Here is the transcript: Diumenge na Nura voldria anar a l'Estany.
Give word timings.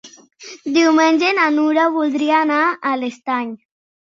Diumenge 0.77 1.29
na 1.41 1.45
Nura 1.57 1.85
voldria 1.99 2.41
anar 2.47 2.65
a 2.65 2.95
l'Estany. 3.03 3.57